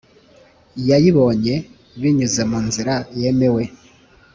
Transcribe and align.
yayibonye 0.89 1.55
binyuze 2.01 2.41
mu 2.49 2.59
nzira 2.67 2.93
yemewe 3.21 3.63